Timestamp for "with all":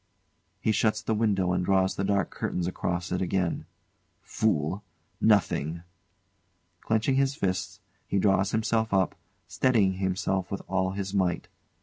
10.49-10.93